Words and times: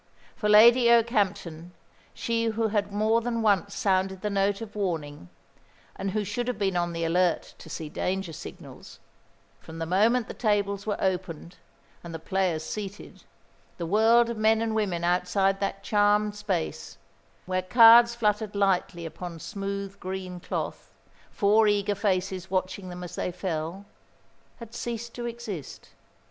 For 0.35 0.49
Lady 0.49 0.89
Okehampton 0.91 1.73
she 2.11 2.45
who 2.45 2.69
had 2.69 2.91
more 2.91 3.21
than 3.21 3.43
once 3.43 3.75
sounded 3.75 4.21
the 4.23 4.31
note 4.31 4.59
of 4.59 4.75
warning, 4.75 5.29
and 5.95 6.09
who 6.09 6.23
should 6.23 6.47
have 6.47 6.57
been 6.57 6.75
on 6.75 6.91
the 6.93 7.03
alert 7.05 7.53
to 7.59 7.69
see 7.69 7.87
danger 7.87 8.33
signals 8.33 8.97
from 9.59 9.77
the 9.77 9.85
moment 9.85 10.27
the 10.27 10.33
tables 10.33 10.87
were 10.87 10.97
opened 10.99 11.57
and 12.03 12.15
the 12.15 12.17
players 12.17 12.63
seated, 12.63 13.25
the 13.77 13.85
world 13.85 14.31
of 14.31 14.37
men 14.39 14.59
and 14.59 14.73
women 14.73 15.03
outside 15.03 15.59
that 15.59 15.83
charmed 15.83 16.33
space 16.35 16.97
where 17.45 17.61
cards 17.61 18.15
fluttered 18.15 18.55
lightly 18.55 19.05
upon 19.05 19.37
smooth 19.39 19.99
green 19.99 20.39
cloth, 20.39 20.95
four 21.29 21.67
eager 21.67 21.93
faces 21.93 22.49
watching 22.49 22.89
them 22.89 23.03
as 23.03 23.13
they 23.13 23.31
fell 23.31 23.85
had 24.57 24.73
ceased 24.73 25.13
to 25.13 25.27
exist. 25.27 25.89